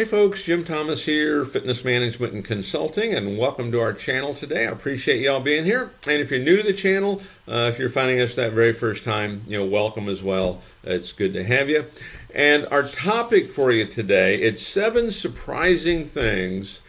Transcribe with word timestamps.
Hey 0.00 0.06
folks, 0.06 0.44
Jim 0.44 0.64
Thomas 0.64 1.04
here, 1.04 1.44
Fitness 1.44 1.84
Management 1.84 2.32
and 2.32 2.42
Consulting, 2.42 3.12
and 3.12 3.36
welcome 3.36 3.70
to 3.70 3.80
our 3.80 3.92
channel 3.92 4.32
today. 4.32 4.66
I 4.66 4.70
appreciate 4.70 5.20
y'all 5.20 5.40
being 5.40 5.66
here. 5.66 5.90
And 6.06 6.22
if 6.22 6.30
you're 6.30 6.40
new 6.40 6.56
to 6.56 6.62
the 6.62 6.72
channel, 6.72 7.20
uh, 7.46 7.68
if 7.68 7.78
you're 7.78 7.90
finding 7.90 8.18
us 8.18 8.34
that 8.36 8.52
very 8.52 8.72
first 8.72 9.04
time, 9.04 9.42
you 9.46 9.58
know, 9.58 9.66
welcome 9.66 10.08
as 10.08 10.22
well. 10.22 10.62
It's 10.84 11.12
good 11.12 11.34
to 11.34 11.44
have 11.44 11.68
you. 11.68 11.84
And 12.34 12.66
our 12.70 12.84
topic 12.84 13.50
for 13.50 13.72
you 13.72 13.84
today, 13.84 14.36
it's 14.36 14.66
seven 14.66 15.10
surprising 15.10 16.06
things 16.06 16.80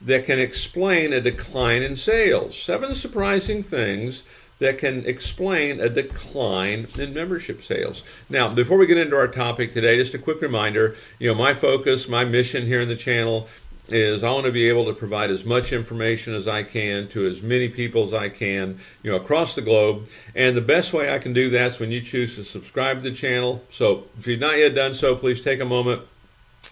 that 0.00 0.24
can 0.24 0.38
explain 0.38 1.12
a 1.12 1.20
decline 1.20 1.82
in 1.82 1.96
sales. 1.96 2.56
Seven 2.56 2.94
surprising 2.94 3.64
things 3.64 4.22
that 4.60 4.78
can 4.78 5.04
explain 5.06 5.80
a 5.80 5.88
decline 5.88 6.86
in 6.98 7.12
membership 7.12 7.62
sales. 7.62 8.04
Now, 8.28 8.48
before 8.48 8.78
we 8.78 8.86
get 8.86 8.98
into 8.98 9.16
our 9.16 9.28
topic 9.28 9.72
today, 9.72 9.96
just 9.96 10.14
a 10.14 10.18
quick 10.18 10.40
reminder, 10.40 10.94
you 11.18 11.28
know, 11.28 11.34
my 11.34 11.52
focus, 11.52 12.08
my 12.08 12.24
mission 12.24 12.66
here 12.66 12.80
in 12.80 12.88
the 12.88 12.96
channel 12.96 13.48
is 13.88 14.22
I 14.22 14.30
want 14.30 14.46
to 14.46 14.52
be 14.52 14.68
able 14.68 14.84
to 14.86 14.92
provide 14.92 15.30
as 15.30 15.44
much 15.44 15.72
information 15.72 16.34
as 16.34 16.46
I 16.46 16.62
can 16.62 17.08
to 17.08 17.26
as 17.26 17.42
many 17.42 17.68
people 17.68 18.04
as 18.04 18.14
I 18.14 18.28
can, 18.28 18.78
you 19.02 19.10
know, 19.10 19.16
across 19.16 19.54
the 19.54 19.62
globe. 19.62 20.08
And 20.34 20.56
the 20.56 20.62
best 20.62 20.92
way 20.92 21.12
I 21.12 21.18
can 21.18 21.32
do 21.32 21.50
that 21.50 21.72
is 21.72 21.80
when 21.80 21.90
you 21.90 22.00
choose 22.00 22.36
to 22.36 22.44
subscribe 22.44 23.02
to 23.02 23.10
the 23.10 23.14
channel. 23.14 23.64
So 23.68 24.04
if 24.16 24.26
you've 24.26 24.40
not 24.40 24.58
yet 24.58 24.74
done 24.74 24.94
so, 24.94 25.16
please 25.16 25.40
take 25.40 25.60
a 25.60 25.64
moment, 25.64 26.02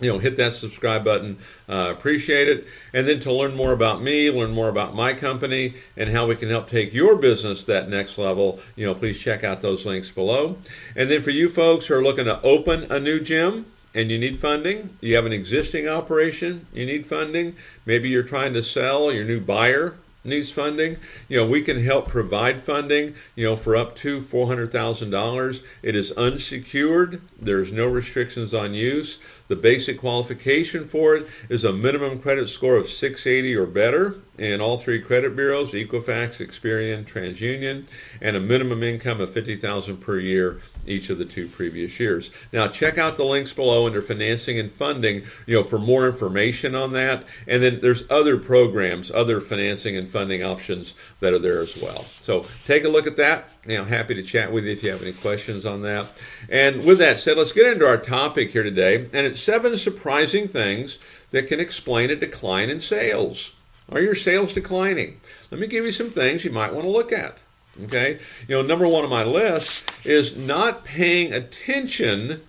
you 0.01 0.13
know, 0.13 0.19
hit 0.19 0.37
that 0.37 0.53
subscribe 0.53 1.05
button. 1.05 1.39
Uh, 1.69 1.89
appreciate 1.91 2.49
it. 2.49 2.67
And 2.93 3.07
then 3.07 3.21
to 3.21 3.33
learn 3.33 3.57
more 3.57 3.73
about 3.73 4.03
me, 4.03 4.31
learn 4.31 4.53
more 4.53 4.69
about 4.69 4.95
my 4.95 5.13
company, 5.13 5.75
and 5.97 6.11
how 6.11 6.27
we 6.27 6.37
can 6.37 6.51
help 6.51 6.69
take 6.69 6.95
your 6.95 7.17
business 7.17 7.65
that 7.65 7.89
next 7.89 8.19
level, 8.19 8.61
you 8.77 8.87
know, 8.87 8.95
please 8.95 9.19
check 9.19 9.45
out 9.45 9.63
those 9.63 9.85
links 9.85 10.11
below. 10.11 10.57
And 10.95 11.11
then 11.11 11.23
for 11.23 11.31
you 11.31 11.49
folks 11.49 11.87
who 11.87 11.95
are 11.95 12.03
looking 12.03 12.27
to 12.27 12.41
open 12.43 12.91
a 12.91 12.99
new 12.99 13.21
gym, 13.21 13.67
and 13.95 14.11
you 14.11 14.19
need 14.19 14.39
funding, 14.39 14.97
you 15.01 15.17
have 15.17 15.27
an 15.27 15.33
existing 15.33 15.89
operation, 15.89 16.67
you 16.73 16.87
need 16.87 17.07
funding, 17.07 17.57
maybe 17.87 18.09
you're 18.09 18.23
trying 18.23 18.53
to 18.53 18.63
sell, 18.63 19.13
your 19.13 19.25
new 19.25 19.41
buyer 19.41 19.97
needs 20.25 20.51
funding, 20.53 20.97
you 21.29 21.39
know, 21.39 21.47
we 21.47 21.63
can 21.63 21.83
help 21.83 22.09
provide 22.09 22.61
funding, 22.61 23.15
you 23.35 23.45
know, 23.45 23.57
for 23.57 23.75
up 23.75 23.97
to 23.97 24.19
$400,000. 24.19 25.65
It 25.83 25.97
is 25.97 26.13
unsecured. 26.13 27.21
There's 27.39 27.73
no 27.73 27.87
restrictions 27.87 28.53
on 28.53 28.75
use. 28.75 29.19
The 29.49 29.57
basic 29.57 29.99
qualification 29.99 30.85
for 30.85 31.17
it 31.17 31.27
is 31.49 31.65
a 31.65 31.73
minimum 31.73 32.21
credit 32.21 32.49
score 32.49 32.77
of 32.77 32.89
680 32.89 33.57
or 33.57 33.67
better 33.67 34.17
in 34.39 34.61
all 34.61 34.77
three 34.77 35.01
credit 35.01 35.35
bureaus, 35.35 35.73
Equifax, 35.73 36.39
Experian, 36.45 37.05
TransUnion, 37.05 37.87
and 38.21 38.37
a 38.37 38.41
minimum 38.41 38.83
income 38.83 39.21
of 39.21 39.31
50,000 39.33 39.97
per 39.99 40.19
year 40.19 40.61
each 40.87 41.11
of 41.11 41.19
the 41.19 41.25
two 41.25 41.49
previous 41.49 42.01
years. 42.01 42.31
Now 42.53 42.69
check 42.69 42.99
out 42.99 43.17
the 43.17 43.25
links 43.25 43.53
below 43.53 43.87
under 43.87 44.01
financing 44.01 44.59
and 44.59 44.73
funding, 44.73 45.23
you 45.47 45.57
know, 45.57 45.63
for 45.63 45.79
more 45.79 46.07
information 46.07 46.75
on 46.75 46.93
that. 46.93 47.25
And 47.47 47.63
then 47.63 47.81
there's 47.81 48.09
other 48.11 48.39
programs, 48.39 49.11
other 49.11 49.41
financing 49.41 49.97
and 49.97 50.09
funding 50.09 50.43
options 50.43 50.95
that 51.21 51.35
are 51.35 51.39
there 51.39 51.61
as 51.61 51.81
well. 51.81 52.03
So 52.03 52.47
take 52.65 52.85
a 52.85 52.89
look 52.89 53.07
at 53.07 53.17
that. 53.17 53.51
You 53.67 53.79
know, 53.79 53.85
happy 53.85 54.15
to 54.15 54.23
chat 54.23 54.51
with 54.51 54.65
you 54.65 54.73
if 54.73 54.83
you 54.83 54.91
have 54.91 55.03
any 55.03 55.13
questions 55.13 55.67
on 55.67 55.83
that. 55.83 56.13
And 56.49 56.85
with 56.85 56.99
that 56.99 57.19
said, 57.19 57.37
let's 57.37 57.53
get 57.53 57.71
into 57.71 57.87
our 57.87 57.99
topic 57.99 58.51
here 58.51 58.63
today. 58.63 58.97
And 58.97 59.27
it's 59.27 59.41
seven 59.41 59.77
surprising 59.77 60.49
things 60.49 60.99
that 61.31 61.49
can 61.49 61.61
explain 61.61 62.11
a 62.11 62.17
decline 62.17 62.71
in 62.71 62.81
sales. 62.81 63.53
Are 63.91 64.01
your 64.01 64.15
sales 64.15 64.53
declining? 64.53 65.21
Let 65.51 65.61
me 65.61 65.67
give 65.67 65.85
you 65.85 65.93
some 65.93 66.11
things 66.11 66.45
you 66.45 66.51
might 66.51 66.73
want 66.73 66.85
to 66.85 66.91
look 66.91 67.13
at. 67.13 67.43
Okay? 67.85 68.19
You 68.47 68.57
know, 68.57 68.63
number 68.63 68.87
one 68.87 69.05
on 69.05 69.11
my 69.11 69.25
list 69.25 69.91
is 70.05 70.37
not 70.37 70.85
paying 70.85 71.33
attention 71.33 72.43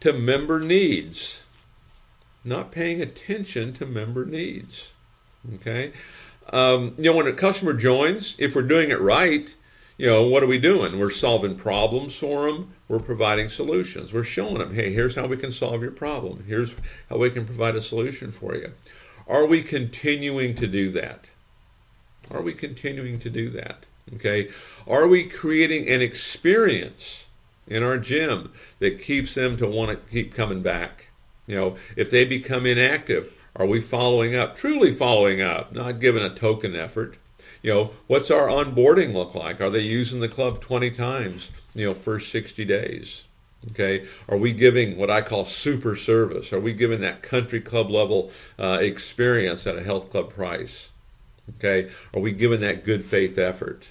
to 0.00 0.12
member 0.12 0.60
needs. 0.60 1.44
Not 2.44 2.72
paying 2.72 3.00
attention 3.00 3.72
to 3.74 3.86
member 3.86 4.24
needs. 4.24 4.92
Okay? 5.54 5.92
Um, 6.52 6.94
you 6.96 7.04
know, 7.04 7.16
when 7.16 7.26
a 7.26 7.32
customer 7.32 7.74
joins, 7.74 8.36
if 8.38 8.54
we're 8.54 8.62
doing 8.62 8.90
it 8.90 9.00
right, 9.00 9.54
you 9.98 10.06
know, 10.06 10.26
what 10.26 10.42
are 10.42 10.48
we 10.48 10.58
doing? 10.58 10.98
We're 10.98 11.10
solving 11.10 11.54
problems 11.54 12.16
for 12.16 12.50
them. 12.50 12.72
We're 12.88 12.98
providing 12.98 13.48
solutions. 13.48 14.12
We're 14.12 14.24
showing 14.24 14.58
them, 14.58 14.74
hey, 14.74 14.92
here's 14.92 15.14
how 15.14 15.26
we 15.26 15.36
can 15.36 15.52
solve 15.52 15.82
your 15.82 15.92
problem. 15.92 16.44
Here's 16.46 16.74
how 17.08 17.18
we 17.18 17.30
can 17.30 17.44
provide 17.44 17.76
a 17.76 17.80
solution 17.80 18.30
for 18.30 18.56
you. 18.56 18.72
Are 19.28 19.46
we 19.46 19.62
continuing 19.62 20.54
to 20.56 20.66
do 20.66 20.90
that? 20.92 21.30
Are 22.30 22.42
we 22.42 22.54
continuing 22.54 23.18
to 23.20 23.30
do 23.30 23.48
that? 23.50 23.86
Okay. 24.14 24.48
Are 24.86 25.06
we 25.06 25.24
creating 25.24 25.88
an 25.88 26.02
experience 26.02 27.26
in 27.68 27.82
our 27.82 27.98
gym 27.98 28.52
that 28.78 29.00
keeps 29.00 29.34
them 29.34 29.56
to 29.58 29.66
want 29.66 29.90
to 29.90 29.96
keep 29.96 30.34
coming 30.34 30.62
back? 30.62 31.10
You 31.46 31.56
know, 31.56 31.76
if 31.96 32.10
they 32.10 32.24
become 32.24 32.66
inactive, 32.66 33.32
are 33.56 33.66
we 33.66 33.80
following 33.80 34.34
up? 34.34 34.56
Truly 34.56 34.92
following 34.92 35.40
up, 35.40 35.72
not 35.72 36.00
giving 36.00 36.22
a 36.22 36.34
token 36.34 36.74
effort. 36.74 37.16
You 37.62 37.74
know, 37.74 37.90
what's 38.06 38.30
our 38.30 38.48
onboarding 38.48 39.12
look 39.12 39.34
like? 39.34 39.60
Are 39.60 39.70
they 39.70 39.80
using 39.80 40.20
the 40.20 40.28
club 40.28 40.60
20 40.60 40.90
times, 40.90 41.50
you 41.74 41.86
know, 41.86 41.94
first 41.94 42.30
60 42.30 42.64
days? 42.64 43.24
Okay, 43.70 44.06
are 44.28 44.36
we 44.36 44.52
giving 44.52 44.96
what 44.96 45.10
I 45.10 45.20
call 45.20 45.44
super 45.44 45.94
service? 45.94 46.52
Are 46.52 46.60
we 46.60 46.72
giving 46.72 47.00
that 47.00 47.22
country 47.22 47.60
club 47.60 47.90
level 47.90 48.32
uh, 48.58 48.78
experience 48.80 49.66
at 49.66 49.78
a 49.78 49.82
health 49.82 50.10
club 50.10 50.32
price? 50.32 50.90
Okay, 51.56 51.90
are 52.12 52.20
we 52.20 52.32
giving 52.32 52.60
that 52.60 52.84
good 52.84 53.04
faith 53.04 53.38
effort? 53.38 53.90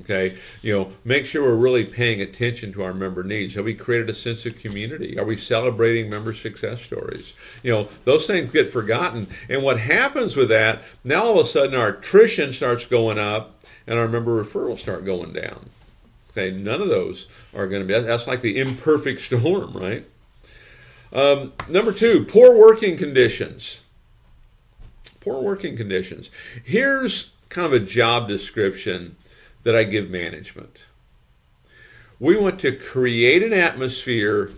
Okay, 0.00 0.36
you 0.62 0.72
know, 0.72 0.92
make 1.04 1.26
sure 1.26 1.42
we're 1.42 1.56
really 1.56 1.84
paying 1.84 2.20
attention 2.20 2.72
to 2.72 2.82
our 2.84 2.94
member 2.94 3.24
needs. 3.24 3.54
Have 3.54 3.64
we 3.64 3.74
created 3.74 4.08
a 4.08 4.14
sense 4.14 4.46
of 4.46 4.56
community? 4.56 5.18
Are 5.18 5.24
we 5.24 5.34
celebrating 5.34 6.08
member 6.08 6.32
success 6.32 6.80
stories? 6.80 7.34
You 7.64 7.72
know, 7.72 7.88
those 8.04 8.26
things 8.26 8.52
get 8.52 8.72
forgotten. 8.72 9.26
And 9.48 9.64
what 9.64 9.80
happens 9.80 10.36
with 10.36 10.48
that, 10.50 10.82
now 11.02 11.24
all 11.24 11.40
of 11.40 11.46
a 11.46 11.48
sudden 11.48 11.74
our 11.74 11.88
attrition 11.88 12.52
starts 12.52 12.86
going 12.86 13.18
up 13.18 13.64
and 13.86 13.98
our 13.98 14.06
member 14.06 14.42
referrals 14.42 14.78
start 14.78 15.04
going 15.04 15.32
down. 15.32 15.70
Okay, 16.30 16.50
none 16.52 16.80
of 16.80 16.88
those 16.88 17.26
are 17.54 17.66
going 17.66 17.86
to 17.86 17.88
be, 17.88 17.98
that's 17.98 18.26
like 18.26 18.40
the 18.40 18.58
imperfect 18.58 19.20
storm, 19.20 19.72
right? 19.72 20.04
Um, 21.12 21.52
number 21.68 21.92
two, 21.92 22.24
poor 22.24 22.56
working 22.56 22.96
conditions. 22.96 23.82
Poor 25.20 25.42
working 25.42 25.76
conditions. 25.76 26.30
Here's 26.64 27.32
kind 27.48 27.66
of 27.66 27.72
a 27.72 27.84
job 27.84 28.28
description 28.28 29.16
that 29.64 29.74
I 29.74 29.84
give 29.84 30.08
management. 30.08 30.86
We 32.18 32.36
want 32.36 32.60
to 32.60 32.72
create 32.72 33.42
an 33.42 33.52
atmosphere 33.52 34.52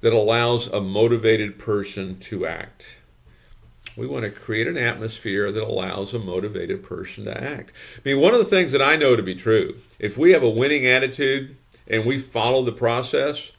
that 0.00 0.12
allows 0.12 0.66
a 0.66 0.80
motivated 0.80 1.58
person 1.58 2.18
to 2.20 2.46
act. 2.46 2.98
We 3.96 4.06
want 4.06 4.24
to 4.24 4.30
create 4.30 4.66
an 4.66 4.76
atmosphere 4.76 5.50
that 5.50 5.62
allows 5.62 6.12
a 6.12 6.18
motivated 6.18 6.82
person 6.82 7.24
to 7.24 7.42
act. 7.42 7.72
I 7.96 8.00
mean, 8.08 8.20
one 8.20 8.32
of 8.32 8.38
the 8.38 8.44
things 8.44 8.72
that 8.72 8.82
I 8.82 8.96
know 8.96 9.16
to 9.16 9.22
be 9.22 9.34
true, 9.34 9.76
if 9.98 10.18
we 10.18 10.32
have 10.32 10.42
a 10.42 10.50
winning 10.50 10.86
attitude 10.86 11.56
and 11.88 12.04
we 12.04 12.18
follow 12.18 12.62
the 12.62 12.72
process, 12.72 13.52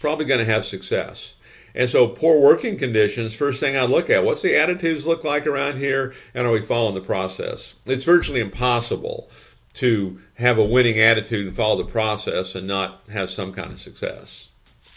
probably 0.00 0.24
going 0.24 0.44
to 0.44 0.52
have 0.52 0.64
success. 0.64 1.36
And 1.74 1.88
so, 1.88 2.08
poor 2.08 2.40
working 2.40 2.76
conditions, 2.76 3.36
first 3.36 3.60
thing 3.60 3.76
I 3.76 3.84
look 3.84 4.10
at, 4.10 4.24
what's 4.24 4.42
the 4.42 4.56
attitudes 4.56 5.06
look 5.06 5.22
like 5.22 5.46
around 5.46 5.78
here, 5.78 6.14
and 6.34 6.46
are 6.46 6.52
we 6.52 6.60
following 6.60 6.94
the 6.94 7.00
process? 7.00 7.74
It's 7.84 8.04
virtually 8.04 8.40
impossible 8.40 9.30
to 9.74 10.18
have 10.34 10.58
a 10.58 10.64
winning 10.64 10.98
attitude 10.98 11.46
and 11.46 11.54
follow 11.54 11.76
the 11.76 11.90
process 11.90 12.56
and 12.56 12.66
not 12.66 13.02
have 13.12 13.30
some 13.30 13.52
kind 13.52 13.70
of 13.70 13.78
success. 13.78 14.48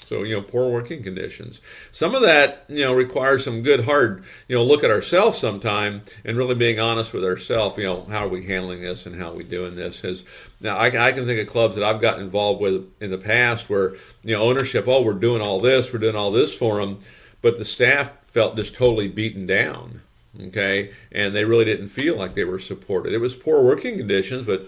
So, 0.06 0.24
you 0.24 0.36
know, 0.36 0.42
poor 0.42 0.70
working 0.70 1.04
conditions. 1.04 1.62
Some 1.92 2.16
of 2.16 2.22
that, 2.22 2.66
you 2.68 2.84
know, 2.84 2.94
requires 2.94 3.46
some 3.46 3.62
good 3.62 3.86
hard, 3.86 4.24
you 4.50 4.58
know, 4.58 4.64
look 4.64 4.84
at 4.84 4.92
ourselves 4.92 5.38
sometime 5.38 6.02
and 6.26 6.38
really 6.38 6.56
being 6.56 6.80
honest 6.80 7.14
with 7.14 7.24
ourselves, 7.24 7.78
you 7.78 7.86
know, 7.86 8.04
how 8.04 8.26
are 8.26 8.28
we 8.28 8.46
handling 8.46 8.82
this 8.82 9.06
and 9.06 9.16
how 9.16 9.30
are 9.30 9.36
we 9.36 9.46
doing 9.46 9.76
this? 9.76 10.04
Is 10.04 10.26
now 10.60 10.76
I, 10.76 10.88
I 10.88 11.12
can 11.14 11.26
think 11.26 11.40
of 11.40 11.48
clubs 11.48 11.76
that 11.76 11.84
I've 11.84 12.02
gotten 12.02 12.24
involved 12.24 12.60
with 12.60 12.92
in 13.02 13.10
the 13.10 13.18
past 13.18 13.70
where, 13.70 13.94
you 14.24 14.36
know, 14.36 14.44
ownership, 14.44 14.86
oh, 14.88 15.02
we're 15.02 15.14
doing 15.14 15.42
all 15.42 15.62
this, 15.62 15.94
we're 15.94 16.00
doing 16.00 16.16
all 16.16 16.32
this 16.32 16.58
for 16.58 16.82
them, 16.82 17.00
but 17.42 17.58
the 17.58 17.66
staff 17.66 18.12
felt 18.26 18.58
just 18.58 18.76
totally 18.76 19.08
beaten 19.08 19.46
down 19.46 20.02
okay 20.46 20.92
and 21.12 21.36
they 21.36 21.44
really 21.44 21.66
didn't 21.66 21.90
feel 21.90 22.16
like 22.16 22.34
they 22.34 22.46
were 22.46 22.60
supported 22.60 23.12
it 23.12 23.20
was 23.20 23.36
poor 23.36 23.64
working 23.64 23.98
conditions 23.98 24.46
but 24.46 24.66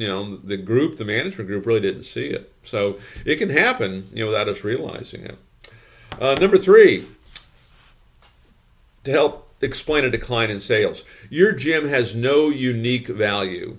you 0.00 0.08
know 0.08 0.36
the 0.36 0.56
group 0.56 0.96
the 0.96 1.04
management 1.04 1.48
group 1.48 1.66
really 1.66 1.80
didn't 1.80 2.04
see 2.04 2.26
it. 2.26 2.52
So 2.62 2.98
it 3.24 3.36
can 3.36 3.50
happen 3.50 4.08
you 4.12 4.24
know 4.24 4.30
without 4.30 4.48
us 4.48 4.64
realizing 4.64 5.24
it. 5.24 5.38
Uh, 6.20 6.34
number 6.40 6.58
three 6.58 7.06
to 9.04 9.10
help 9.10 9.52
explain 9.60 10.04
a 10.04 10.10
decline 10.10 10.50
in 10.50 10.60
sales 10.60 11.04
your 11.30 11.52
gym 11.52 11.88
has 11.88 12.14
no 12.14 12.48
unique 12.48 13.08
value 13.08 13.76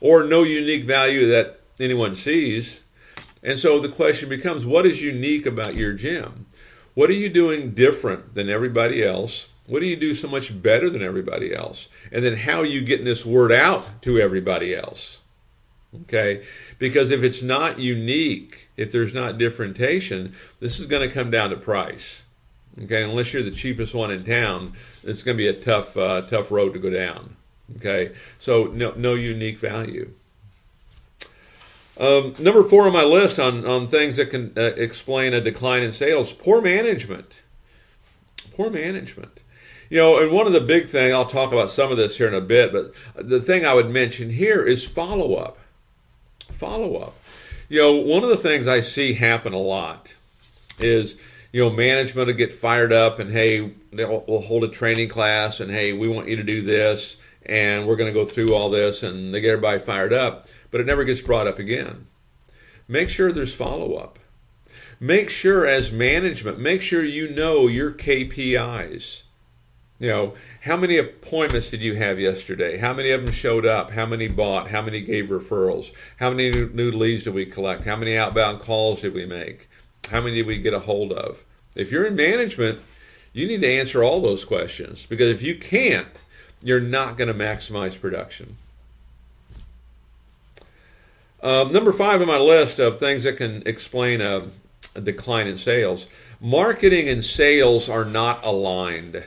or 0.00 0.24
no 0.24 0.42
unique 0.42 0.84
value 0.84 1.26
that 1.28 1.60
anyone 1.80 2.14
sees. 2.14 2.82
And 3.42 3.58
so 3.58 3.78
the 3.78 3.88
question 3.88 4.28
becomes 4.28 4.66
what 4.66 4.86
is 4.86 5.02
unique 5.02 5.46
about 5.46 5.74
your 5.74 5.92
gym? 5.92 6.46
What 6.94 7.10
are 7.10 7.14
you 7.14 7.28
doing 7.28 7.72
different 7.72 8.34
than 8.34 8.50
everybody 8.50 9.04
else? 9.04 9.48
What 9.66 9.80
do 9.80 9.86
you 9.86 9.96
do 9.96 10.14
so 10.14 10.28
much 10.28 10.60
better 10.60 10.90
than 10.90 11.02
everybody 11.02 11.54
else? 11.54 11.88
And 12.10 12.24
then 12.24 12.36
how 12.36 12.58
are 12.58 12.66
you 12.66 12.80
getting 12.80 13.04
this 13.04 13.24
word 13.24 13.52
out 13.52 14.02
to 14.02 14.18
everybody 14.18 14.74
else? 14.74 15.20
Okay? 16.02 16.44
Because 16.78 17.10
if 17.10 17.22
it's 17.22 17.42
not 17.42 17.78
unique, 17.78 18.68
if 18.76 18.90
there's 18.90 19.14
not 19.14 19.38
differentiation, 19.38 20.34
this 20.60 20.78
is 20.78 20.86
going 20.86 21.06
to 21.06 21.12
come 21.12 21.30
down 21.30 21.50
to 21.50 21.56
price. 21.56 22.24
Okay, 22.84 23.02
unless 23.02 23.32
you're 23.32 23.42
the 23.42 23.50
cheapest 23.50 23.92
one 23.94 24.12
in 24.12 24.22
town, 24.22 24.72
it's 25.02 25.22
going 25.24 25.36
to 25.36 25.42
be 25.42 25.48
a 25.48 25.52
tough, 25.52 25.96
uh, 25.96 26.22
tough 26.22 26.52
road 26.52 26.74
to 26.74 26.78
go 26.78 26.90
down. 26.90 27.34
Okay, 27.76 28.12
so 28.38 28.64
no, 28.72 28.92
no 28.96 29.14
unique 29.14 29.58
value. 29.58 30.10
Um, 31.98 32.34
number 32.38 32.62
four 32.62 32.86
on 32.86 32.92
my 32.92 33.02
list 33.02 33.40
on, 33.40 33.66
on 33.66 33.88
things 33.88 34.16
that 34.18 34.30
can 34.30 34.52
uh, 34.56 34.60
explain 34.76 35.34
a 35.34 35.40
decline 35.40 35.82
in 35.82 35.90
sales 35.90 36.32
poor 36.32 36.62
management. 36.62 37.42
Poor 38.54 38.70
management. 38.70 39.42
You 39.90 39.98
know, 39.98 40.18
and 40.18 40.30
one 40.30 40.46
of 40.46 40.52
the 40.52 40.60
big 40.60 40.86
things, 40.86 41.12
I'll 41.12 41.26
talk 41.26 41.52
about 41.52 41.70
some 41.70 41.90
of 41.90 41.96
this 41.96 42.16
here 42.16 42.28
in 42.28 42.34
a 42.34 42.40
bit, 42.40 42.72
but 42.72 42.92
the 43.16 43.40
thing 43.40 43.66
I 43.66 43.74
would 43.74 43.90
mention 43.90 44.30
here 44.30 44.62
is 44.62 44.86
follow 44.86 45.34
up. 45.34 45.58
Follow 46.58 46.96
up. 46.96 47.14
You 47.68 47.80
know, 47.80 47.94
one 47.96 48.22
of 48.22 48.28
the 48.30 48.36
things 48.36 48.66
I 48.66 48.80
see 48.80 49.14
happen 49.14 49.52
a 49.52 49.58
lot 49.58 50.16
is, 50.78 51.18
you 51.52 51.62
know, 51.62 51.70
management 51.70 52.26
will 52.26 52.34
get 52.34 52.52
fired 52.52 52.92
up 52.92 53.18
and, 53.18 53.30
hey, 53.30 53.72
we'll 53.92 54.40
hold 54.40 54.64
a 54.64 54.68
training 54.68 55.08
class 55.08 55.60
and, 55.60 55.70
hey, 55.70 55.92
we 55.92 56.08
want 56.08 56.28
you 56.28 56.36
to 56.36 56.42
do 56.42 56.62
this 56.62 57.16
and 57.46 57.86
we're 57.86 57.96
going 57.96 58.12
to 58.12 58.18
go 58.18 58.26
through 58.26 58.54
all 58.54 58.70
this 58.70 59.02
and 59.02 59.32
they 59.34 59.40
get 59.40 59.50
everybody 59.50 59.78
fired 59.78 60.12
up 60.12 60.46
but 60.70 60.80
it 60.80 60.86
never 60.86 61.04
gets 61.04 61.20
brought 61.20 61.46
up 61.46 61.58
again. 61.58 62.06
Make 62.86 63.08
sure 63.08 63.32
there's 63.32 63.54
follow 63.54 63.94
up. 63.94 64.18
Make 65.00 65.30
sure, 65.30 65.66
as 65.66 65.92
management, 65.92 66.58
make 66.58 66.82
sure 66.82 67.04
you 67.04 67.30
know 67.30 67.68
your 67.68 67.92
KPIs. 67.92 69.22
You 70.00 70.08
know, 70.08 70.34
how 70.62 70.76
many 70.76 70.96
appointments 70.96 71.70
did 71.70 71.82
you 71.82 71.94
have 71.94 72.20
yesterday? 72.20 72.78
How 72.78 72.92
many 72.92 73.10
of 73.10 73.24
them 73.24 73.32
showed 73.32 73.66
up? 73.66 73.90
How 73.90 74.06
many 74.06 74.28
bought? 74.28 74.70
How 74.70 74.80
many 74.80 75.00
gave 75.00 75.26
referrals? 75.26 75.92
How 76.18 76.30
many 76.30 76.50
new 76.50 76.92
leads 76.92 77.24
did 77.24 77.34
we 77.34 77.46
collect? 77.46 77.84
How 77.84 77.96
many 77.96 78.16
outbound 78.16 78.60
calls 78.60 79.00
did 79.00 79.12
we 79.12 79.26
make? 79.26 79.68
How 80.10 80.20
many 80.20 80.36
did 80.36 80.46
we 80.46 80.58
get 80.58 80.72
a 80.72 80.78
hold 80.80 81.12
of? 81.12 81.44
If 81.74 81.90
you're 81.90 82.06
in 82.06 82.14
management, 82.14 82.80
you 83.32 83.48
need 83.48 83.60
to 83.62 83.68
answer 83.68 84.04
all 84.04 84.20
those 84.20 84.44
questions 84.44 85.04
because 85.06 85.28
if 85.28 85.42
you 85.42 85.56
can't, 85.56 86.08
you're 86.62 86.80
not 86.80 87.16
going 87.16 87.28
to 87.28 87.34
maximize 87.34 88.00
production. 88.00 88.56
Um, 91.42 91.72
number 91.72 91.92
five 91.92 92.20
on 92.20 92.26
my 92.26 92.38
list 92.38 92.78
of 92.78 92.98
things 92.98 93.24
that 93.24 93.36
can 93.36 93.62
explain 93.66 94.20
a, 94.20 94.42
a 94.94 95.00
decline 95.00 95.46
in 95.46 95.56
sales 95.56 96.08
marketing 96.40 97.08
and 97.08 97.24
sales 97.24 97.88
are 97.88 98.04
not 98.04 98.44
aligned. 98.44 99.24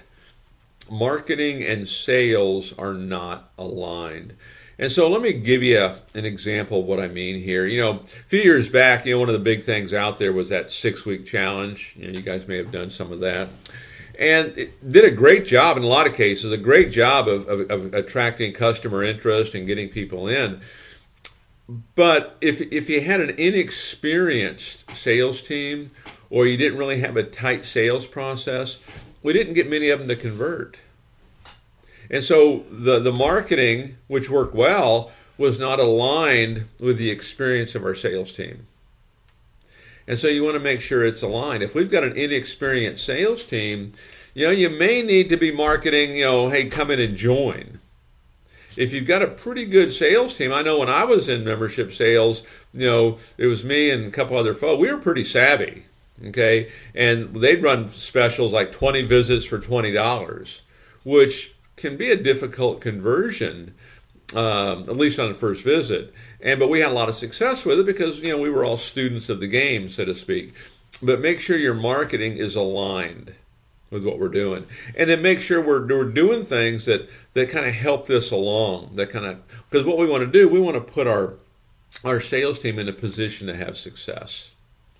Marketing 0.92 1.64
and 1.64 1.88
sales 1.88 2.78
are 2.78 2.94
not 2.94 3.50
aligned. 3.58 4.34
And 4.78 4.92
so 4.92 5.10
let 5.10 5.22
me 5.22 5.32
give 5.32 5.62
you 5.62 5.92
an 6.16 6.26
example 6.26 6.80
of 6.80 6.86
what 6.86 7.00
I 7.00 7.08
mean 7.08 7.40
here. 7.40 7.66
You 7.68 7.82
know, 7.82 7.92
a 7.92 7.98
few 8.04 8.42
years 8.42 8.68
back, 8.68 9.06
you 9.06 9.14
know, 9.14 9.20
one 9.20 9.30
of 9.30 9.34
the 9.34 9.40
big 9.40 9.64
things 9.64 9.94
out 9.94 10.18
there 10.18 10.34
was 10.34 10.50
that 10.50 10.72
six 10.72 11.06
week 11.06 11.26
challenge. 11.26 11.96
You 11.96 12.08
know, 12.08 12.14
you 12.14 12.22
guys 12.22 12.48
may 12.48 12.58
have 12.58 12.72
done 12.72 12.90
some 12.90 13.12
of 13.12 13.20
that. 13.20 13.50
And 14.20 14.58
it 14.58 14.92
did 14.92 15.06
a 15.06 15.12
great 15.12 15.46
job 15.46 15.78
in 15.78 15.84
a 15.84 15.88
lot 15.88 16.08
of 16.08 16.14
cases, 16.14 16.52
a 16.52 16.58
great 16.58 16.92
job 16.92 17.28
of, 17.28 17.48
of, 17.48 17.72
of 17.72 17.94
attracting 17.94 18.54
customer 18.54 19.04
interest 19.04 19.56
and 19.56 19.68
getting 19.68 19.88
people 19.88 20.28
in. 20.28 20.62
But 21.96 22.38
if 22.42 22.60
if 22.74 22.90
you 22.90 23.02
had 23.02 23.22
an 23.22 23.30
inexperienced 23.38 24.92
sales 24.92 25.42
team 25.42 25.90
or 26.30 26.46
you 26.46 26.58
didn't 26.58 26.78
really 26.78 27.00
have 27.00 27.18
a 27.18 27.24
tight 27.24 27.66
sales 27.66 28.08
process, 28.08 28.80
we 29.24 29.34
didn't 29.34 29.54
get 29.54 29.70
many 29.70 29.90
of 29.90 30.00
them 30.00 30.08
to 30.08 30.16
convert. 30.16 30.80
And 32.10 32.24
so 32.24 32.66
the 32.70 33.00
the 33.00 33.12
marketing, 33.12 33.98
which 34.08 34.30
worked 34.30 34.56
well, 34.56 35.12
was 35.38 35.60
not 35.60 35.80
aligned 35.80 36.66
with 36.80 36.98
the 36.98 37.10
experience 37.10 37.76
of 37.76 37.84
our 37.84 37.96
sales 37.96 38.34
team. 38.34 38.68
And 40.08 40.18
so 40.18 40.28
you 40.28 40.44
want 40.44 40.56
to 40.56 40.64
make 40.64 40.82
sure 40.82 41.06
it's 41.06 41.22
aligned. 41.22 41.64
If 41.64 41.76
we've 41.76 41.92
got 41.92 42.04
an 42.04 42.18
inexperienced 42.18 43.06
sales 43.06 43.46
team, 43.46 43.92
you 44.34 44.48
know, 44.48 44.52
you 44.52 44.70
may 44.70 45.02
need 45.04 45.30
to 45.30 45.38
be 45.38 45.52
marketing, 45.52 46.18
you 46.18 46.26
know, 46.26 46.50
hey, 46.50 46.66
come 46.66 46.92
in 46.92 47.00
and 47.00 47.16
join 47.16 47.80
if 48.78 48.94
you've 48.94 49.08
got 49.08 49.22
a 49.22 49.28
pretty 49.28 49.66
good 49.66 49.92
sales 49.92 50.38
team, 50.38 50.54
I 50.54 50.62
know 50.62 50.80
when 50.80 50.90
I 50.90 51.04
was 51.04 51.28
in 51.28 51.44
membership 51.44 51.92
sales, 51.92 52.44
you 52.74 52.88
know, 52.88 53.18
it 53.38 53.48
was 53.48 53.66
me 53.66 53.90
and 53.90 54.08
a 54.08 54.12
couple 54.12 54.38
other 54.38 54.54
folks. 54.54 54.80
We 54.80 54.92
were 54.92 55.00
pretty 55.00 55.24
savvy, 55.24 55.84
okay, 56.28 56.72
and 56.94 57.34
they'd 57.36 57.64
run 57.64 57.90
specials 57.90 58.54
like 58.54 58.72
twenty 58.72 59.02
visits 59.02 59.46
for 59.46 59.60
twenty 59.60 59.92
dollars, 59.92 60.62
which 61.04 61.54
can 61.76 61.98
be 61.98 62.12
a 62.12 62.16
difficult 62.16 62.82
conversion, 62.82 63.74
um, 64.36 64.84
at 64.84 64.98
least 64.98 65.20
on 65.20 65.30
the 65.30 65.34
first 65.34 65.64
visit. 65.64 66.14
And 66.42 66.60
but 66.60 66.70
we 66.70 66.80
had 66.80 66.92
a 66.92 66.96
lot 66.96 67.10
of 67.10 67.16
success 67.16 67.66
with 67.66 67.80
it 67.80 67.86
because 67.86 68.20
you 68.20 68.30
know 68.30 68.38
we 68.38 68.50
were 68.50 68.66
all 68.66 68.78
students 68.78 69.30
of 69.30 69.40
the 69.40 69.48
game, 69.48 69.90
so 69.90 70.06
to 70.06 70.16
speak. 70.16 70.54
But 71.04 71.20
make 71.20 71.40
sure 71.40 71.58
your 71.58 71.74
marketing 71.74 72.38
is 72.38 72.56
aligned 72.56 73.34
with 73.90 74.06
what 74.06 74.20
we're 74.20 74.30
doing, 74.30 74.66
and 74.96 75.10
then 75.10 75.22
make 75.22 75.42
sure 75.42 75.62
we're, 75.62 75.86
we're 75.86 76.10
doing 76.10 76.44
things 76.44 76.86
that 76.86 77.10
that 77.34 77.50
kind 77.50 77.66
of 77.66 77.74
help 77.74 78.08
this 78.08 78.32
along. 78.32 78.92
That 78.96 79.10
kind 79.10 79.26
of 79.26 79.40
because 79.70 79.86
what 79.86 79.98
we 79.98 80.08
want 80.08 80.24
to 80.24 80.32
do, 80.32 80.48
we 80.48 80.60
want 80.60 80.76
to 80.76 80.94
put 80.94 81.08
our 81.08 81.34
our 82.04 82.20
sales 82.20 82.60
team 82.60 82.80
in 82.80 82.88
a 82.88 82.94
position 82.94 83.48
to 83.48 83.56
have 83.56 83.78
success. 83.78 84.51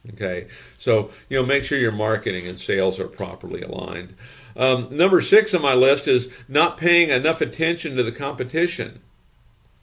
Okay, 0.10 0.48
so 0.80 1.12
you 1.30 1.40
know, 1.40 1.46
make 1.46 1.64
sure 1.64 1.78
your 1.78 1.92
marketing 1.92 2.48
and 2.48 2.60
sales 2.60 3.00
are 3.00 3.08
properly 3.08 3.62
aligned. 3.62 4.16
Um, 4.56 4.88
number 4.92 5.22
six 5.22 5.54
on 5.54 5.62
my 5.62 5.76
list 5.76 6.08
is 6.08 6.34
not 6.48 6.78
paying 6.78 7.10
enough 7.10 7.40
attention 7.40 7.96
to 7.96 8.04
the 8.04 8.12
competition. 8.12 9.00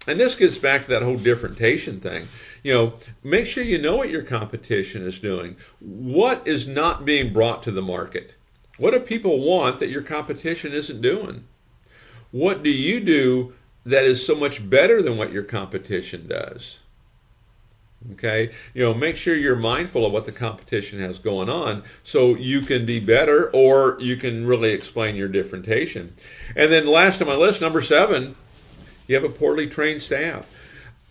And 0.09 0.19
this 0.19 0.37
gets 0.37 0.59
back 0.59 0.82
to 0.85 0.88
that 0.88 1.03
whole 1.03 1.19
differentiation 1.19 2.00
thing. 2.00 2.29
You 2.62 2.75
know, 2.75 2.94
make 3.23 3.47
sure 3.47 3.62
you 3.62 3.79
know 3.79 3.97
what 3.97 4.11
your 4.11 4.23
competition 4.23 5.03
is 5.03 5.20
doing. 5.20 5.56
What 5.81 6.47
is 6.47 6.67
not 6.67 7.05
being 7.05 7.32
brought 7.32 7.62
to 7.65 7.70
the 7.70 7.82
market? 7.82 8.35
What 8.79 8.93
do 8.93 9.00
people 9.00 9.38
want 9.41 9.81
that 9.81 9.91
your 9.91 10.03
competition 10.03 10.73
isn't 10.73 11.03
doing? 11.03 11.44
What 12.31 12.62
do 12.62 12.70
you 12.70 13.00
do 13.00 13.55
that 13.85 14.05
is 14.05 14.25
so 14.25 14.35
much 14.35 14.69
better 14.69 15.03
than 15.03 15.17
what 15.17 15.32
your 15.32 15.43
competition 15.43 16.26
does? 16.29 16.81
Okay, 18.12 18.52
you 18.74 18.84
know, 18.84 18.94
make 18.94 19.16
sure 19.16 19.34
you're 19.34 19.56
mindful 19.56 20.06
of 20.06 20.12
what 20.12 20.24
the 20.24 20.32
competition 20.32 21.00
has 21.00 21.18
going 21.18 21.50
on 21.50 21.82
so 22.04 22.36
you 22.36 22.60
can 22.60 22.86
be 22.86 23.00
better 23.00 23.50
or 23.52 23.96
you 24.00 24.14
can 24.16 24.46
really 24.46 24.70
explain 24.70 25.16
your 25.16 25.26
differentiation. 25.28 26.12
And 26.54 26.70
then, 26.70 26.86
last 26.86 27.20
on 27.20 27.26
my 27.26 27.34
list, 27.34 27.60
number 27.60 27.82
seven, 27.82 28.36
you 29.08 29.16
have 29.16 29.24
a 29.24 29.28
poorly 29.28 29.66
trained 29.66 30.00
staff. 30.00 30.48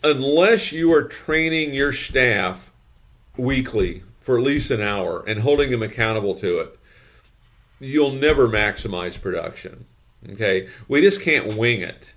Unless 0.02 0.72
you 0.72 0.92
are 0.94 1.02
training 1.02 1.74
your 1.74 1.92
staff 1.92 2.70
weekly 3.36 4.02
for 4.20 4.38
at 4.38 4.44
least 4.44 4.70
an 4.70 4.80
hour 4.80 5.22
and 5.26 5.40
holding 5.40 5.70
them 5.70 5.82
accountable 5.82 6.34
to 6.36 6.60
it, 6.60 6.78
you'll 7.80 8.12
never 8.12 8.48
maximize 8.48 9.20
production. 9.20 9.84
Okay, 10.30 10.68
we 10.88 11.02
just 11.02 11.20
can't 11.20 11.54
wing 11.54 11.80
it 11.80 12.14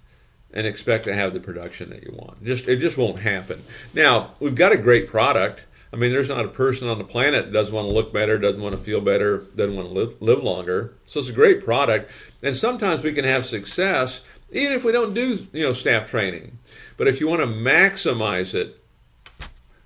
and 0.54 0.68
expect 0.68 1.06
to 1.06 1.14
have 1.14 1.34
the 1.34 1.40
production 1.40 1.90
that 1.90 2.04
you 2.04 2.14
want. 2.14 2.44
Just 2.44 2.68
it 2.68 2.78
just 2.78 2.98
won't 2.98 3.20
happen. 3.20 3.64
Now 3.94 4.32
we've 4.40 4.56
got 4.56 4.72
a 4.72 4.78
great 4.78 5.08
product. 5.08 5.66
I 5.94 5.98
mean, 5.98 6.14
there's 6.14 6.30
not 6.30 6.46
a 6.46 6.50
person 6.50 6.88
on 6.88 7.00
the 7.00 7.04
planet 7.04 7.46
that 7.46 7.52
doesn't 7.52 7.76
want 7.76 7.86
to 7.88 7.94
look 7.94 8.14
better, 8.14 8.38
doesn't 8.38 8.62
want 8.62 8.76
to 8.76 8.82
feel 8.82 9.02
better, 9.02 9.40
doesn't 9.40 9.76
want 9.76 9.90
to 9.90 9.94
live, 9.94 10.22
live 10.22 10.42
longer. 10.42 10.94
So 11.06 11.20
it's 11.20 11.28
a 11.28 11.34
great 11.34 11.66
product, 11.66 12.12
and 12.42 12.56
sometimes 12.56 13.04
we 13.04 13.12
can 13.12 13.26
have 13.26 13.46
success 13.46 14.22
even 14.52 14.74
if 14.74 14.84
we 14.84 14.92
don't 14.92 15.14
do 15.14 15.48
you 15.54 15.64
know 15.64 15.74
staff 15.74 16.10
training. 16.10 16.58
But 16.98 17.08
if 17.08 17.20
you 17.20 17.28
want 17.28 17.42
to 17.42 17.48
maximize 17.48 18.54
it, 18.54 18.78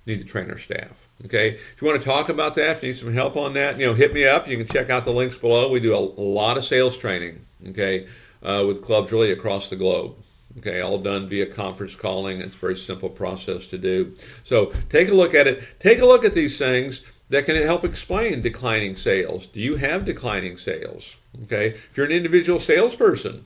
need 0.06 0.20
to 0.20 0.24
train 0.24 0.50
our 0.50 0.58
staff. 0.58 1.08
Okay, 1.24 1.50
if 1.54 1.80
you 1.80 1.88
want 1.88 2.00
to 2.00 2.06
talk 2.06 2.28
about 2.28 2.54
that, 2.56 2.76
if 2.76 2.82
you 2.82 2.88
need 2.90 2.96
some 2.96 3.14
help 3.14 3.36
on 3.36 3.54
that, 3.54 3.78
you 3.78 3.86
know, 3.86 3.94
hit 3.94 4.12
me 4.12 4.26
up. 4.26 4.46
You 4.46 4.58
can 4.58 4.66
check 4.66 4.90
out 4.90 5.04
the 5.04 5.12
links 5.12 5.36
below. 5.36 5.70
We 5.70 5.80
do 5.80 5.94
a, 5.94 5.98
a 5.98 6.22
lot 6.22 6.58
of 6.58 6.64
sales 6.64 6.96
training, 6.96 7.40
okay, 7.68 8.06
uh, 8.42 8.64
with 8.66 8.84
clubs 8.84 9.12
really 9.12 9.32
across 9.32 9.70
the 9.70 9.76
globe. 9.76 10.14
Okay, 10.58 10.80
all 10.80 10.98
done 10.98 11.28
via 11.28 11.46
conference 11.46 11.94
calling. 11.94 12.40
It's 12.40 12.56
a 12.56 12.58
very 12.58 12.76
simple 12.76 13.10
process 13.10 13.66
to 13.68 13.78
do. 13.78 14.14
So 14.44 14.72
take 14.88 15.08
a 15.08 15.14
look 15.14 15.34
at 15.34 15.46
it. 15.46 15.62
Take 15.78 16.00
a 16.00 16.06
look 16.06 16.24
at 16.24 16.32
these 16.32 16.58
things 16.58 17.04
that 17.28 17.44
can 17.44 17.56
help 17.56 17.84
explain 17.84 18.40
declining 18.40 18.96
sales. 18.96 19.46
Do 19.46 19.60
you 19.60 19.76
have 19.76 20.04
declining 20.04 20.56
sales? 20.56 21.16
Okay, 21.44 21.68
if 21.68 21.96
you're 21.96 22.06
an 22.06 22.12
individual 22.12 22.58
salesperson, 22.58 23.44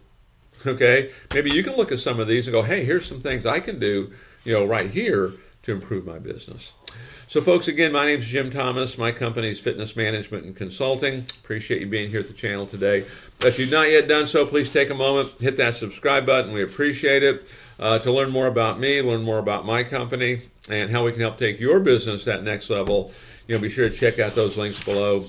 okay, 0.65 1.11
maybe 1.35 1.51
you 1.51 1.65
can 1.65 1.77
look 1.77 1.91
at 1.91 1.99
some 1.99 2.21
of 2.21 2.29
these 2.29 2.47
and 2.47 2.55
go, 2.55 2.63
hey, 2.63 2.85
here's 2.85 3.07
some 3.07 3.21
things 3.21 3.47
I 3.47 3.59
can 3.59 3.81
do, 3.81 4.13
you 4.45 4.53
know, 4.53 4.65
right 4.65 4.91
here 4.91 5.33
to 5.63 5.73
improve 5.73 6.07
my 6.07 6.19
business. 6.19 6.73
So, 7.29 7.41
folks, 7.41 7.69
again, 7.69 7.93
my 7.93 8.07
name 8.07 8.19
is 8.19 8.29
Jim 8.29 8.51
Thomas. 8.51 8.99
My 8.99 9.13
company 9.13 9.49
is 9.49 9.61
Fitness 9.61 9.95
Management 9.95 10.45
and 10.45 10.57
Consulting. 10.57 11.25
Appreciate 11.43 11.81
you 11.81 11.87
being 11.87 12.11
here 12.11 12.21
at 12.21 12.27
the 12.27 12.33
channel 12.33 12.67
today. 12.67 13.05
If 13.43 13.59
you've 13.59 13.71
not 13.71 13.91
yet 13.91 14.09
done 14.09 14.27
so, 14.27 14.47
please 14.47 14.71
take 14.71 14.91
a 14.91 14.95
moment, 14.95 15.29
hit 15.39 15.57
that 15.59 15.75
subscribe 15.75 16.27
button. 16.27 16.53
We 16.53 16.63
appreciate 16.63 17.23
it. 17.23 17.53
Uh, 17.79 17.99
to 17.99 18.13
learn 18.13 18.31
more 18.31 18.47
about 18.47 18.79
me, 18.79 19.01
learn 19.01 19.23
more 19.23 19.39
about 19.39 19.65
my 19.65 19.83
company, 19.83 20.43
and 20.69 20.91
how 20.91 21.05
we 21.05 21.13
can 21.13 21.23
help 21.23 21.39
take 21.39 21.59
your 21.59 21.81
business 21.81 22.27
that 22.27 22.43
next 22.43 22.69
level, 22.69 23.11
you 23.49 23.55
know, 23.55 23.61
be 23.61 23.71
sure 23.71 23.89
to 23.89 23.95
check 23.95 24.19
out 24.19 24.35
those 24.35 24.59
links 24.59 24.85
below. 24.85 25.25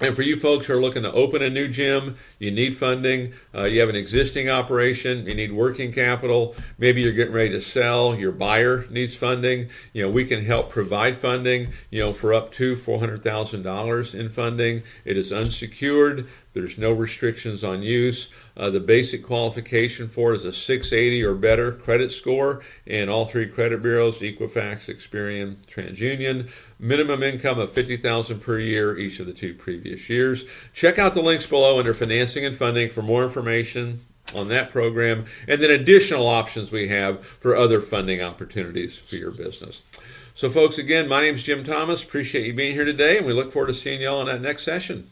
And 0.00 0.16
for 0.16 0.22
you 0.22 0.36
folks 0.36 0.66
who 0.66 0.72
are 0.72 0.80
looking 0.80 1.02
to 1.02 1.12
open 1.12 1.42
a 1.42 1.50
new 1.50 1.68
gym, 1.68 2.16
you 2.44 2.50
need 2.50 2.76
funding. 2.76 3.32
Uh, 3.54 3.64
you 3.64 3.80
have 3.80 3.88
an 3.88 3.96
existing 3.96 4.50
operation, 4.50 5.26
you 5.26 5.34
need 5.34 5.52
working 5.52 5.92
capital. 5.92 6.54
Maybe 6.78 7.00
you're 7.00 7.12
getting 7.12 7.32
ready 7.32 7.50
to 7.50 7.60
sell. 7.60 8.14
Your 8.14 8.32
buyer 8.32 8.84
needs 8.90 9.16
funding. 9.16 9.70
You 9.92 10.04
know, 10.04 10.10
we 10.10 10.26
can 10.26 10.44
help 10.44 10.68
provide 10.68 11.16
funding. 11.16 11.68
You 11.90 12.00
know, 12.00 12.12
for 12.12 12.34
up 12.34 12.52
to 12.52 12.76
four 12.76 13.00
hundred 13.00 13.22
thousand 13.22 13.62
dollars 13.62 14.14
in 14.14 14.28
funding. 14.28 14.82
It 15.04 15.16
is 15.16 15.32
unsecured. 15.32 16.26
There's 16.52 16.78
no 16.78 16.92
restrictions 16.92 17.64
on 17.64 17.82
use. 17.82 18.28
Uh, 18.56 18.70
the 18.70 18.80
basic 18.80 19.24
qualification 19.24 20.08
for 20.08 20.32
is 20.32 20.44
a 20.44 20.52
680 20.52 21.24
or 21.24 21.34
better 21.34 21.72
credit 21.72 22.12
score 22.12 22.62
in 22.86 23.08
all 23.08 23.24
three 23.24 23.46
credit 23.46 23.82
bureaus 23.82 24.20
Equifax, 24.20 24.88
Experian, 24.88 25.56
TransUnion. 25.66 26.48
Minimum 26.78 27.22
income 27.22 27.58
of 27.58 27.72
50000 27.72 28.40
per 28.40 28.58
year 28.58 28.98
each 28.98 29.20
of 29.20 29.26
the 29.26 29.32
two 29.32 29.54
previous 29.54 30.10
years. 30.10 30.44
Check 30.72 30.98
out 30.98 31.14
the 31.14 31.22
links 31.22 31.46
below 31.46 31.78
under 31.78 31.94
financing 31.94 32.33
and 32.42 32.56
funding 32.56 32.88
for 32.88 33.02
more 33.02 33.22
information 33.22 34.00
on 34.34 34.48
that 34.48 34.70
program 34.70 35.26
and 35.46 35.60
then 35.60 35.70
additional 35.70 36.26
options 36.26 36.72
we 36.72 36.88
have 36.88 37.24
for 37.24 37.54
other 37.54 37.80
funding 37.80 38.22
opportunities 38.22 38.98
for 38.98 39.16
your 39.16 39.30
business. 39.30 39.82
So, 40.34 40.48
folks, 40.48 40.78
again, 40.78 41.06
my 41.06 41.20
name 41.20 41.34
is 41.34 41.44
Jim 41.44 41.62
Thomas. 41.62 42.02
Appreciate 42.02 42.46
you 42.46 42.54
being 42.54 42.72
here 42.72 42.84
today, 42.84 43.18
and 43.18 43.26
we 43.26 43.32
look 43.34 43.52
forward 43.52 43.68
to 43.68 43.74
seeing 43.74 44.00
you 44.00 44.08
all 44.08 44.20
in 44.20 44.26
that 44.26 44.40
next 44.40 44.64
session. 44.64 45.08